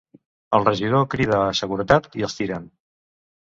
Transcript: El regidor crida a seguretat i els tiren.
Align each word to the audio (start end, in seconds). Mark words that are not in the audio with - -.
El 0.57 0.65
regidor 0.67 1.03
crida 1.15 1.43
a 1.43 1.53
seguretat 1.61 2.11
i 2.23 2.27
els 2.31 2.41
tiren. 2.41 2.69